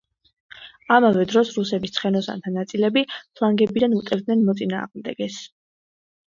ამავე 0.93 1.25
დროს 1.31 1.51
რუსების 1.57 1.93
ცხენოსანთა 1.97 2.53
ნაწილები 2.55 3.03
ფლანგებიდან 3.19 3.95
უტევდნენ 4.01 4.43
მოწინააღმდეგეს. 4.49 5.39